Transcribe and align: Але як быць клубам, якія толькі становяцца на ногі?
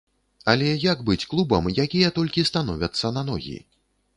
Але 0.53 0.69
як 0.93 1.03
быць 1.09 1.27
клубам, 1.33 1.69
якія 1.85 2.09
толькі 2.17 2.47
становяцца 2.51 3.13
на 3.19 3.29
ногі? 3.29 3.57